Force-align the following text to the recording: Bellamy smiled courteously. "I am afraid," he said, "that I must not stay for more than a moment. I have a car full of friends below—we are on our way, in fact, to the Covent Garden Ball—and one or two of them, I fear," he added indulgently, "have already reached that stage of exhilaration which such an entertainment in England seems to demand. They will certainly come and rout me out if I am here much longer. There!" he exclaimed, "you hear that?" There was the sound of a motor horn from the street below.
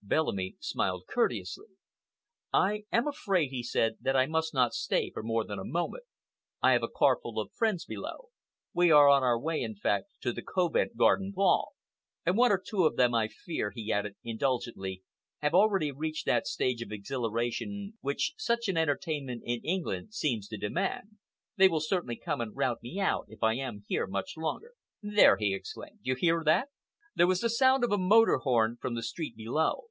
Bellamy 0.00 0.56
smiled 0.58 1.04
courteously. 1.06 1.66
"I 2.50 2.84
am 2.90 3.06
afraid," 3.06 3.48
he 3.50 3.62
said, 3.62 3.98
"that 4.00 4.16
I 4.16 4.24
must 4.24 4.54
not 4.54 4.72
stay 4.72 5.10
for 5.10 5.22
more 5.22 5.44
than 5.44 5.58
a 5.58 5.66
moment. 5.66 6.04
I 6.62 6.72
have 6.72 6.82
a 6.82 6.88
car 6.88 7.18
full 7.22 7.38
of 7.38 7.52
friends 7.52 7.84
below—we 7.84 8.90
are 8.90 9.06
on 9.10 9.22
our 9.22 9.38
way, 9.38 9.60
in 9.60 9.74
fact, 9.74 10.06
to 10.22 10.32
the 10.32 10.40
Covent 10.40 10.96
Garden 10.96 11.30
Ball—and 11.32 12.38
one 12.38 12.50
or 12.50 12.62
two 12.64 12.84
of 12.84 12.96
them, 12.96 13.14
I 13.14 13.28
fear," 13.28 13.70
he 13.74 13.92
added 13.92 14.16
indulgently, 14.24 15.02
"have 15.40 15.52
already 15.52 15.92
reached 15.92 16.24
that 16.24 16.46
stage 16.46 16.80
of 16.80 16.90
exhilaration 16.90 17.98
which 18.00 18.32
such 18.38 18.66
an 18.68 18.78
entertainment 18.78 19.42
in 19.44 19.60
England 19.62 20.14
seems 20.14 20.48
to 20.48 20.56
demand. 20.56 21.18
They 21.58 21.68
will 21.68 21.80
certainly 21.80 22.16
come 22.16 22.40
and 22.40 22.56
rout 22.56 22.78
me 22.82 22.98
out 22.98 23.26
if 23.28 23.42
I 23.42 23.56
am 23.56 23.84
here 23.86 24.06
much 24.06 24.38
longer. 24.38 24.72
There!" 25.02 25.36
he 25.36 25.52
exclaimed, 25.52 25.98
"you 26.00 26.14
hear 26.14 26.42
that?" 26.44 26.70
There 27.14 27.26
was 27.26 27.40
the 27.40 27.50
sound 27.50 27.84
of 27.84 27.92
a 27.92 27.98
motor 27.98 28.38
horn 28.38 28.78
from 28.80 28.94
the 28.94 29.02
street 29.02 29.36
below. 29.36 29.88